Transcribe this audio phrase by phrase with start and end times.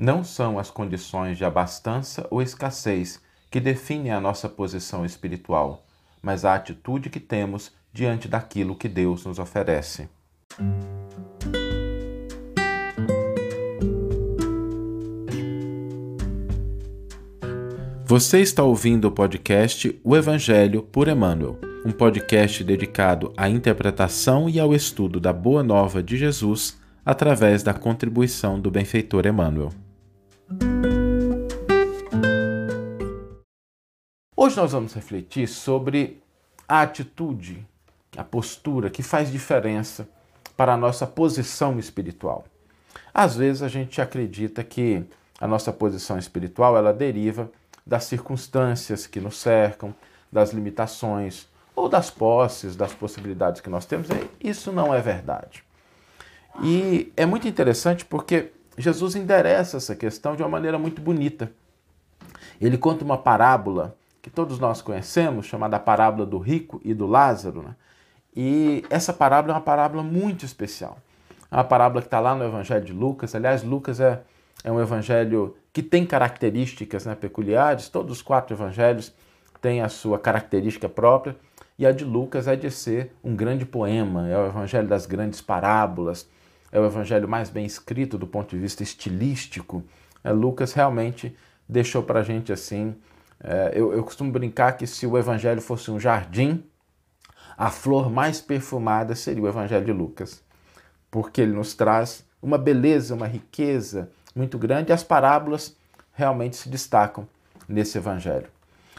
[0.00, 5.84] Não são as condições de abastança ou escassez que definem a nossa posição espiritual,
[6.22, 10.08] mas a atitude que temos diante daquilo que Deus nos oferece.
[18.04, 24.60] Você está ouvindo o podcast O Evangelho por Emmanuel, um podcast dedicado à interpretação e
[24.60, 29.72] ao estudo da Boa Nova de Jesus através da contribuição do benfeitor Emmanuel.
[34.58, 36.20] Nós vamos refletir sobre
[36.68, 37.64] a atitude,
[38.16, 40.08] a postura que faz diferença
[40.56, 42.44] para a nossa posição espiritual.
[43.14, 45.04] Às vezes a gente acredita que
[45.40, 47.48] a nossa posição espiritual ela deriva
[47.86, 49.94] das circunstâncias que nos cercam,
[50.30, 54.08] das limitações ou das posses, das possibilidades que nós temos.
[54.42, 55.62] Isso não é verdade.
[56.60, 61.48] E é muito interessante porque Jesus endereça essa questão de uma maneira muito bonita.
[62.60, 63.96] Ele conta uma parábola
[64.28, 67.62] que todos nós conhecemos, chamada parábola do rico e do Lázaro.
[67.62, 67.74] Né?
[68.36, 70.98] E essa parábola é uma parábola muito especial.
[71.50, 73.34] É uma parábola que está lá no Evangelho de Lucas.
[73.34, 74.20] Aliás, Lucas é,
[74.62, 77.88] é um evangelho que tem características né, peculiares.
[77.88, 79.14] Todos os quatro evangelhos
[79.62, 81.34] têm a sua característica própria.
[81.78, 85.40] E a de Lucas é de ser um grande poema, é o evangelho das grandes
[85.40, 86.28] parábolas,
[86.70, 89.82] é o evangelho mais bem escrito do ponto de vista estilístico.
[90.22, 91.34] É, Lucas realmente
[91.68, 92.94] deixou para a gente assim.
[93.42, 96.64] É, eu, eu costumo brincar que se o evangelho fosse um jardim,
[97.56, 100.42] a flor mais perfumada seria o evangelho de Lucas,
[101.10, 105.76] porque ele nos traz uma beleza, uma riqueza, muito grande e as parábolas
[106.12, 107.26] realmente se destacam
[107.68, 108.46] nesse evangelho.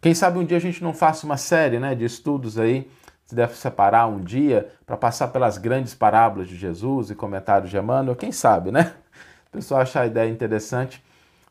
[0.00, 2.90] Quem sabe um dia a gente não faça uma série né, de estudos aí,
[3.26, 7.76] se deve separar um dia para passar pelas grandes parábolas de Jesus e comentários de
[7.76, 8.94] Emmanuel, quem sabe, né?
[9.46, 11.02] O pessoal achar a ideia interessante,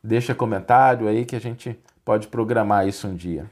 [0.02, 3.50] deixa comentário aí que a gente pode programar isso um dia.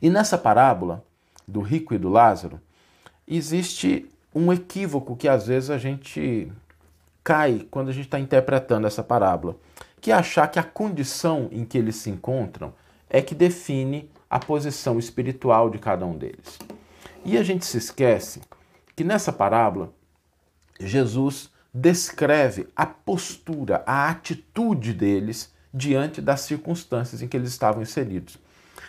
[0.00, 1.04] E nessa parábola
[1.46, 2.60] do rico e do Lázaro,
[3.26, 6.50] existe um equívoco que às vezes a gente
[7.22, 9.56] cai quando a gente está interpretando essa parábola,
[10.00, 12.72] que é achar que a condição em que eles se encontram
[13.08, 16.58] é que define a posição espiritual de cada um deles.
[17.24, 18.40] E a gente se esquece
[18.96, 19.92] que nessa parábola
[20.78, 28.38] Jesus descreve a postura, a atitude deles diante das circunstâncias em que eles estavam inseridos.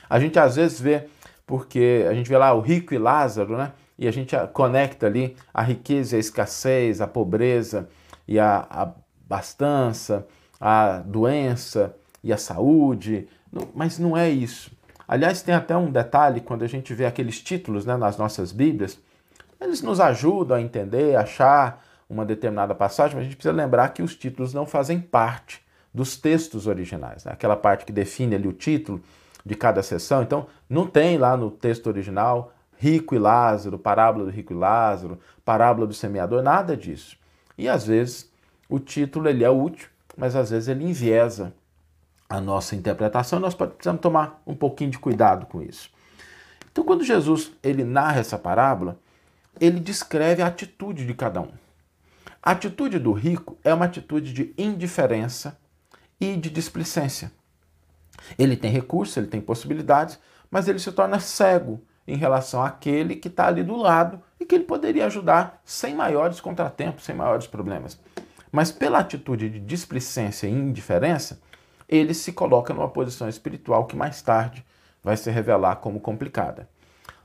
[0.10, 1.08] A gente às vezes vê,
[1.46, 3.72] porque a gente vê lá o rico e Lázaro, né?
[3.98, 7.88] E a gente conecta ali a riqueza e a escassez, a pobreza,
[8.28, 10.26] e a, abastança,
[10.60, 13.28] a doença e a saúde,
[13.76, 14.72] mas não é isso.
[15.08, 18.98] Aliás, tem até um detalhe quando a gente vê aqueles títulos né, nas nossas Bíblias,
[19.60, 23.90] eles nos ajudam a entender, a achar uma determinada passagem, mas a gente precisa lembrar
[23.90, 25.62] que os títulos não fazem parte
[25.94, 27.32] dos textos originais, né?
[27.34, 29.02] aquela parte que define ali o título
[29.46, 30.22] de cada sessão.
[30.22, 35.20] Então, não tem lá no texto original rico e Lázaro, parábola do rico e Lázaro,
[35.46, 37.16] parábola do semeador, nada disso.
[37.56, 38.32] E às vezes
[38.68, 39.88] o título ele é útil,
[40.18, 41.54] mas às vezes ele enviesa
[42.28, 43.40] a nossa interpretação.
[43.40, 45.92] Nós precisamos tomar um pouquinho de cuidado com isso.
[46.72, 48.98] Então, quando Jesus ele narra essa parábola,
[49.60, 51.52] ele descreve a atitude de cada um.
[52.42, 55.60] A atitude do rico é uma atitude de indiferença
[56.22, 57.32] e de displicência.
[58.38, 60.20] Ele tem recursos, ele tem possibilidades,
[60.52, 64.54] mas ele se torna cego em relação àquele que está ali do lado e que
[64.54, 68.00] ele poderia ajudar sem maiores contratempos, sem maiores problemas.
[68.52, 71.42] Mas pela atitude de displicência e indiferença,
[71.90, 74.64] ele se coloca numa posição espiritual que mais tarde
[75.04, 76.70] vai se revelar como complicada.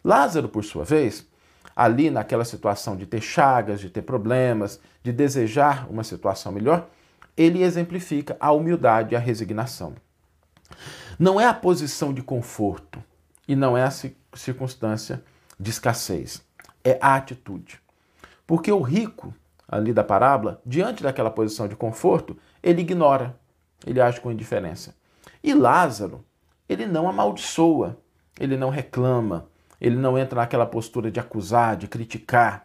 [0.03, 1.27] Lázaro, por sua vez,
[1.75, 6.89] ali naquela situação de ter chagas, de ter problemas, de desejar uma situação melhor,
[7.37, 9.95] ele exemplifica a humildade e a resignação.
[11.19, 13.03] Não é a posição de conforto
[13.47, 13.91] e não é a
[14.35, 15.23] circunstância
[15.59, 16.47] de escassez
[16.87, 17.81] é a atitude.
[18.47, 19.35] Porque o rico,
[19.69, 23.37] ali da parábola, diante daquela posição de conforto, ele ignora,
[23.85, 24.95] ele age com indiferença.
[25.43, 26.25] E Lázaro,
[26.69, 27.99] ele não amaldiçoa,
[28.39, 29.49] ele não reclama,
[29.81, 32.65] ele não entra naquela postura de acusar, de criticar.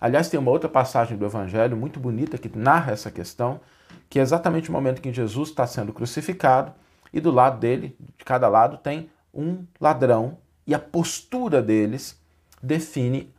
[0.00, 3.60] Aliás, tem uma outra passagem do Evangelho muito bonita que narra essa questão,
[4.08, 6.72] que é exatamente o momento que Jesus está sendo crucificado
[7.12, 12.20] e do lado dele, de cada lado, tem um ladrão e a postura deles
[12.62, 13.32] define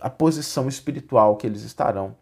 [0.00, 2.16] a posição espiritual que eles estarão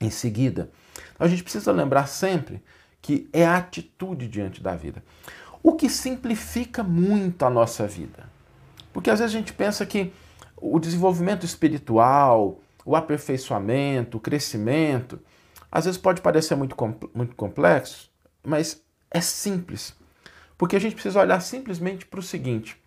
[0.00, 0.70] em seguida.
[1.14, 2.62] Então, a gente precisa lembrar sempre
[3.02, 5.02] que é a atitude diante da vida.
[5.62, 8.28] O que simplifica muito a nossa vida.
[8.92, 10.12] Porque às vezes a gente pensa que
[10.56, 15.20] o desenvolvimento espiritual, o aperfeiçoamento, o crescimento,
[15.70, 16.76] às vezes pode parecer muito,
[17.14, 18.10] muito complexo,
[18.42, 19.94] mas é simples.
[20.58, 22.80] Porque a gente precisa olhar simplesmente para o seguinte: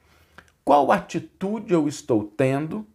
[0.64, 2.86] qual atitude eu estou tendo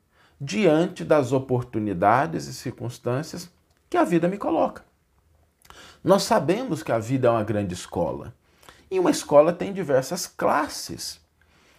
[0.40, 3.50] diante das oportunidades e circunstâncias
[3.90, 4.84] que a vida me coloca?
[6.02, 8.34] Nós sabemos que a vida é uma grande escola.
[8.90, 11.20] E uma escola tem diversas classes.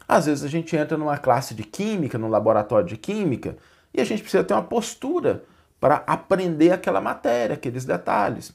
[0.08, 3.58] Às vezes a gente entra numa classe de química, num laboratório de química,
[3.94, 5.44] e a gente precisa ter uma postura
[5.80, 8.54] para aprender aquela matéria, aqueles detalhes.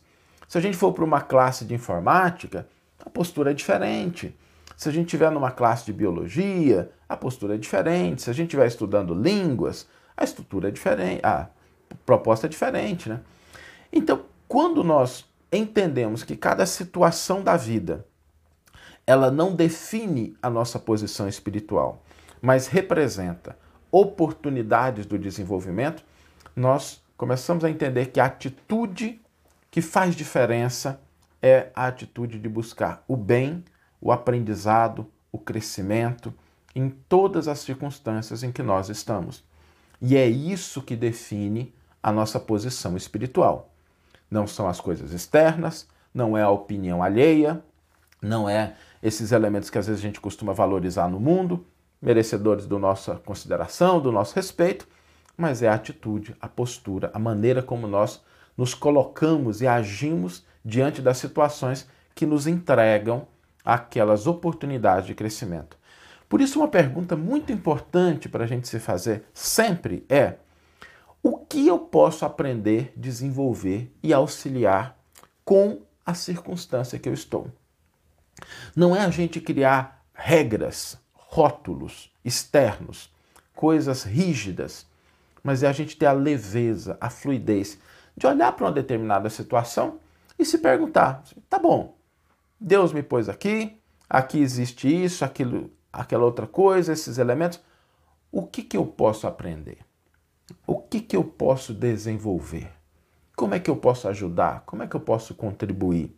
[0.48, 2.66] Se a gente for para uma classe de informática,
[3.04, 4.34] a postura é diferente.
[4.76, 8.22] Se a gente estiver numa classe de biologia, a postura é diferente.
[8.22, 9.86] Se a gente estiver estudando línguas,
[10.16, 11.48] a estrutura é diferente, a
[12.04, 13.20] proposta é diferente, né?
[13.92, 18.04] Então, quando nós entendemos que cada situação da vida
[19.06, 22.02] ela não define a nossa posição espiritual,
[22.40, 23.56] mas representa
[23.90, 26.02] oportunidades do desenvolvimento,
[26.56, 29.20] nós começamos a entender que a atitude
[29.70, 31.00] que faz diferença
[31.42, 33.64] é a atitude de buscar o bem,
[34.00, 36.32] o aprendizado, o crescimento
[36.74, 39.44] em todas as circunstâncias em que nós estamos.
[40.00, 43.72] E é isso que define a nossa posição espiritual.
[44.30, 47.62] Não são as coisas externas, não é a opinião alheia,
[48.20, 51.66] não é esses elementos que às vezes a gente costuma valorizar no mundo,
[52.00, 54.86] merecedores da nossa consideração, do nosso respeito,
[55.36, 58.22] mas é a atitude, a postura, a maneira como nós
[58.56, 63.26] nos colocamos e agimos diante das situações que nos entregam
[63.64, 65.76] aquelas oportunidades de crescimento.
[66.28, 70.36] Por isso, uma pergunta muito importante para a gente se fazer sempre é:
[71.22, 74.96] o que eu posso aprender, desenvolver e auxiliar
[75.44, 77.50] com a circunstância que eu estou?
[78.74, 83.12] Não é a gente criar regras, rótulos externos,
[83.54, 84.86] coisas rígidas,
[85.44, 87.78] mas é a gente ter a leveza, a fluidez
[88.16, 90.00] de olhar para uma determinada situação
[90.38, 91.96] e se perguntar: tá bom,
[92.58, 97.60] Deus me pôs aqui, aqui existe isso, aquilo, aquela outra coisa, esses elementos.
[98.32, 99.78] O que, que eu posso aprender?
[100.66, 102.72] O que, que eu posso desenvolver?
[103.36, 104.62] Como é que eu posso ajudar?
[104.66, 106.16] Como é que eu posso contribuir?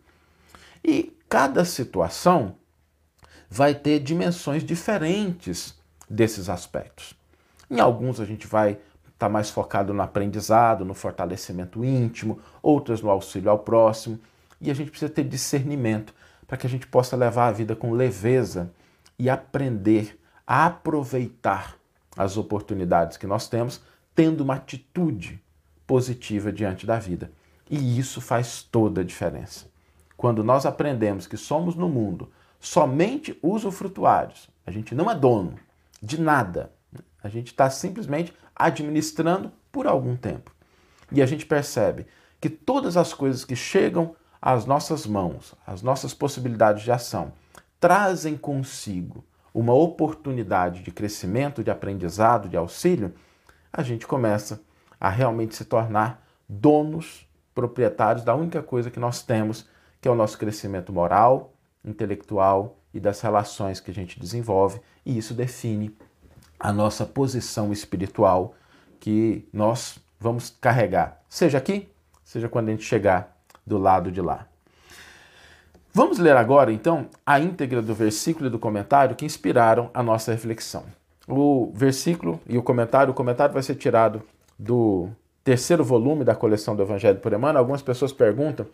[0.84, 2.56] E cada situação
[3.50, 5.74] vai ter dimensões diferentes
[6.08, 7.14] desses aspectos.
[7.70, 8.78] Em alguns a gente vai
[9.16, 14.20] estar tá mais focado no aprendizado, no fortalecimento íntimo, outras no auxílio ao próximo,
[14.60, 16.14] e a gente precisa ter discernimento
[16.46, 18.70] para que a gente possa levar a vida com leveza
[19.18, 21.76] e aprender a aproveitar
[22.16, 23.80] as oportunidades que nós temos,
[24.14, 25.42] tendo uma atitude
[25.86, 27.32] positiva diante da vida.
[27.70, 29.66] E isso faz toda a diferença.
[30.16, 32.30] Quando nós aprendemos que somos no mundo
[32.60, 35.58] somente usufrutuários, a gente não é dono
[36.02, 36.70] de nada,
[37.26, 40.52] a gente está simplesmente administrando por algum tempo.
[41.10, 42.06] E a gente percebe
[42.40, 47.32] que todas as coisas que chegam às nossas mãos, as nossas possibilidades de ação,
[47.80, 53.14] trazem consigo uma oportunidade de crescimento, de aprendizado, de auxílio,
[53.72, 54.60] a gente começa
[55.00, 59.68] a realmente se tornar donos, proprietários da única coisa que nós temos,
[60.00, 65.16] que é o nosso crescimento moral, intelectual e das relações que a gente desenvolve, e
[65.16, 65.96] isso define
[66.66, 68.56] a nossa posição espiritual
[68.98, 71.88] que nós vamos carregar, seja aqui,
[72.24, 74.48] seja quando a gente chegar do lado de lá.
[75.94, 80.32] Vamos ler agora, então, a íntegra do versículo e do comentário que inspiraram a nossa
[80.32, 80.82] reflexão.
[81.28, 84.20] O versículo e o comentário, o comentário vai ser tirado
[84.58, 85.08] do
[85.44, 87.60] terceiro volume da coleção do Evangelho por Emmanuel.
[87.60, 88.66] Algumas pessoas perguntam,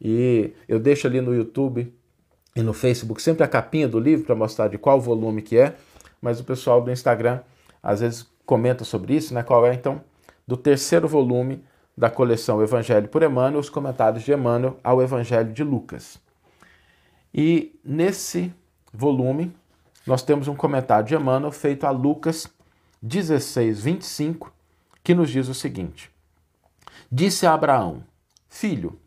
[0.00, 1.92] e eu deixo ali no YouTube
[2.54, 5.74] e no Facebook sempre a capinha do livro para mostrar de qual volume que é,
[6.22, 7.40] mas o pessoal do Instagram
[7.82, 9.42] às vezes comenta sobre isso, né?
[9.42, 10.00] Qual é então
[10.46, 11.62] do terceiro volume
[11.96, 16.18] da coleção Evangelho por Emmanuel, os comentários de Emmanuel ao Evangelho de Lucas.
[17.34, 18.52] E nesse
[18.92, 19.54] volume
[20.06, 22.46] nós temos um comentário de Emmanuel feito a Lucas
[23.02, 24.52] 16, 25,
[25.02, 26.10] que nos diz o seguinte:
[27.10, 28.04] Disse a Abraão:
[28.48, 28.98] Filho,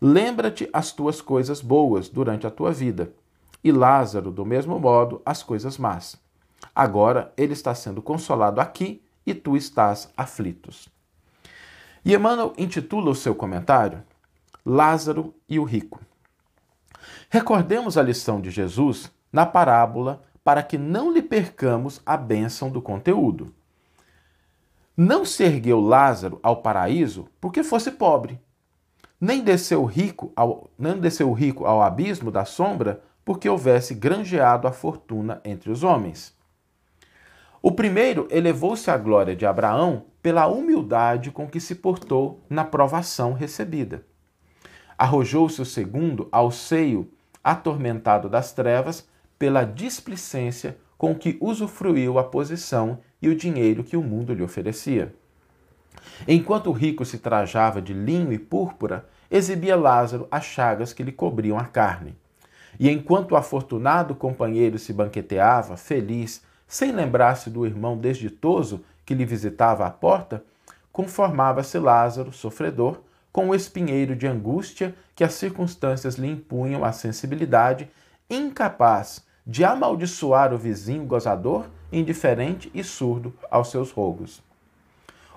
[0.00, 3.12] lembra-te as tuas coisas boas durante a tua vida,
[3.62, 6.18] e Lázaro, do mesmo modo, as coisas más.
[6.74, 10.88] Agora ele está sendo consolado aqui e tu estás aflitos.
[12.04, 14.02] E Emmanuel intitula o seu comentário
[14.64, 16.00] Lázaro e o Rico.
[17.28, 22.82] Recordemos a lição de Jesus na parábola para que não lhe percamos a bênção do
[22.82, 23.54] conteúdo.
[24.96, 28.40] Não se ergueu Lázaro ao paraíso porque fosse pobre,
[29.20, 34.72] nem desceu rico ao, nem desceu rico ao abismo da sombra porque houvesse granjeado a
[34.72, 36.34] fortuna entre os homens.
[37.62, 43.34] O primeiro elevou-se à glória de Abraão pela humildade com que se portou na provação
[43.34, 44.02] recebida.
[44.96, 47.10] Arrojou-se o segundo ao seio
[47.44, 49.06] atormentado das trevas
[49.38, 55.14] pela displicência com que usufruiu a posição e o dinheiro que o mundo lhe oferecia.
[56.26, 61.12] Enquanto o rico se trajava de linho e púrpura, exibia Lázaro as chagas que lhe
[61.12, 62.16] cobriam a carne.
[62.78, 69.24] E enquanto o afortunado companheiro se banqueteava, feliz, sem lembrar-se do irmão desditoso que lhe
[69.24, 70.44] visitava à porta,
[70.92, 73.00] conformava-se Lázaro, sofredor,
[73.32, 77.90] com o espinheiro de angústia que as circunstâncias lhe impunham à sensibilidade,
[78.30, 84.40] incapaz de amaldiçoar o vizinho gozador, indiferente e surdo aos seus rogos.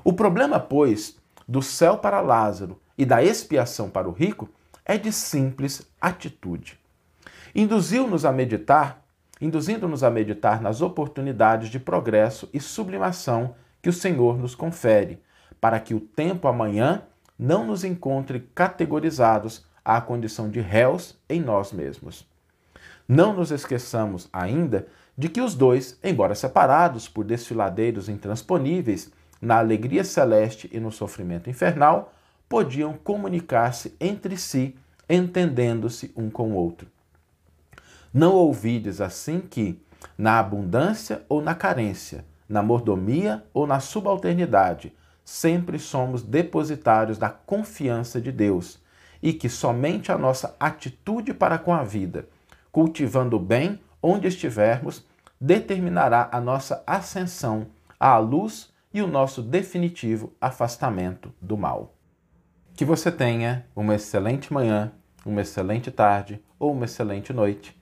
[0.03, 4.47] O problema, pois, do céu para Lázaro e da expiação para o rico
[4.85, 6.79] é de simples atitude.
[7.55, 9.02] Induziu-nos a meditar,
[9.43, 15.21] induzindo-nos a meditar nas oportunidades de progresso e sublimação que o Senhor nos confere,
[15.59, 17.01] para que o tempo amanhã
[17.37, 22.25] não nos encontre categorizados à condição de réus em nós mesmos.
[23.05, 30.05] Não nos esqueçamos ainda de que os dois, embora separados por desfiladeiros intransponíveis, na alegria
[30.05, 32.13] celeste e no sofrimento infernal,
[32.47, 34.73] podiam comunicar-se entre si,
[35.09, 36.92] entendendo-se um com o outro.
[38.13, 39.81] Não ouvides assim que,
[40.15, 48.21] na abundância ou na carência, na mordomia ou na subalternidade, sempre somos depositários da confiança
[48.21, 48.79] de Deus
[49.19, 52.27] e que somente a nossa atitude para com a vida,
[52.71, 55.03] cultivando o bem onde estivermos,
[55.41, 57.65] determinará a nossa ascensão
[57.99, 61.95] à luz e o nosso definitivo afastamento do mal.
[62.75, 64.91] Que você tenha uma excelente manhã,
[65.25, 67.81] uma excelente tarde ou uma excelente noite